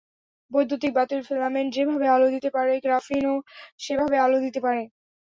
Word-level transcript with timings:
বৈদ্যুতিক 0.51 0.91
বাতির 0.93 1.21
ফিলামেন্ট 1.23 1.69
যেভাবে 1.75 2.05
আলো 2.07 2.27
দিতে 2.35 2.49
পারে 2.55 2.73
গ্রাফিনও 2.79 3.35
সেভাবে 3.79 4.17
আলো 4.19 4.37
দিতে 4.45 4.59
পারে। 4.65 4.81